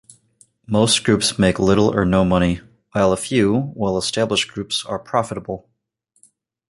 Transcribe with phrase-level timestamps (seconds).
[0.65, 2.59] Most groups make little or no money,
[2.91, 5.69] while a few, well-established groups are profitable.